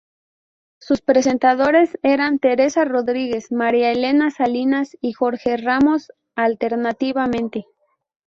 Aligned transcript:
Sus 0.79 1.01
presentadores 1.03 1.95
eran 2.01 2.39
Teresa 2.39 2.85
Rodríguez, 2.85 3.51
María 3.51 3.91
Elena 3.91 4.31
Salinas 4.31 4.97
y 4.99 5.11
Jorge 5.13 5.57
Ramos 5.57 6.11
alternativamente. 6.35 7.67